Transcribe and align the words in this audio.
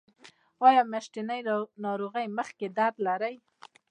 ایا 0.67 0.81
د 0.85 0.89
میاشتنۍ 0.91 1.41
ناروغۍ 1.85 2.25
مخکې 2.37 2.65
درد 2.77 2.95
لرئ؟ 3.07 3.35